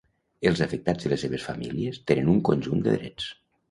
Els 0.51 0.63
afectats 0.65 1.07
i 1.09 1.13
les 1.13 1.23
seves 1.27 1.47
famílies 1.51 2.03
tenen 2.09 2.35
un 2.37 2.45
conjunt 2.53 2.87
de 2.91 3.01
drets. 3.01 3.35